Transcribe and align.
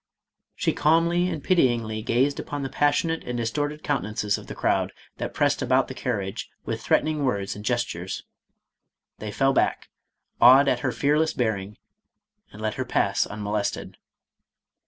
She 0.55 0.73
calm'ly 0.73 1.29
and 1.29 1.43
pityingly 1.43 2.01
gazed 2.01 2.39
upon 2.39 2.63
the 2.63 2.71
passionate 2.73 3.23
and 3.23 3.37
distorted 3.37 3.83
countenances 3.83 4.35
of 4.39 4.47
the 4.47 4.55
crowd 4.55 4.93
that 5.17 5.31
pressed 5.35 5.61
about 5.61 5.89
the 5.89 5.93
carriage 5.93 6.49
with 6.65 6.81
threatening 6.81 7.23
words 7.23 7.55
and 7.55 7.63
ges 7.63 7.85
tures; 7.85 8.23
they 9.19 9.29
fell 9.29 9.53
back, 9.53 9.89
awed 10.41 10.67
at 10.67 10.79
her 10.79 10.91
fearless 10.91 11.33
bearing, 11.33 11.77
and 12.51 12.63
let 12.63 12.73
her 12.81 12.85
pass 12.85 13.27
unmolested. 13.27 13.97